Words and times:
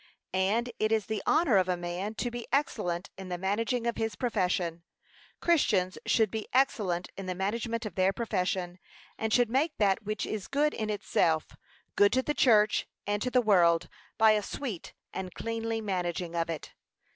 And 0.33 0.71
it 0.79 0.91
is 0.91 1.05
the 1.05 1.21
honour 1.27 1.57
of 1.57 1.69
a 1.69 1.77
man 1.77 2.15
to 2.15 2.31
be 2.31 2.47
excellent 2.51 3.11
in 3.19 3.29
the 3.29 3.37
managing 3.37 3.85
of 3.85 3.97
his 3.97 4.15
profession. 4.15 4.81
Christians 5.41 5.99
should 6.07 6.31
be 6.31 6.47
excellent 6.53 7.09
in 7.17 7.27
the 7.27 7.35
management 7.35 7.85
of 7.85 7.93
their 7.93 8.11
profession, 8.11 8.79
and 9.19 9.31
should 9.31 9.51
make 9.51 9.77
that 9.77 10.01
which 10.01 10.25
is 10.25 10.47
good 10.47 10.73
in 10.73 10.89
itself, 10.89 11.49
good 11.95 12.11
to 12.13 12.23
the 12.23 12.33
church 12.33 12.87
and 13.05 13.21
to 13.21 13.29
the 13.29 13.43
world, 13.43 13.89
by 14.17 14.31
a 14.31 14.41
sweet 14.41 14.95
and 15.13 15.35
cleanly 15.35 15.81
managing 15.81 16.33
of 16.33 16.49
it. 16.49 16.73